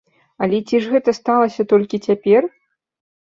[0.43, 2.47] Але ці ж гэта сталася толькі цяпер?